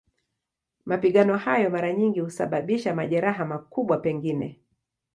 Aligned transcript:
Mapigano 0.85 1.37
hayo 1.37 1.69
mara 1.69 1.93
nyingi 1.93 2.19
husababisha 2.19 2.95
majeraha, 2.95 3.45
makubwa 3.45 3.97
pengine. 3.97 4.59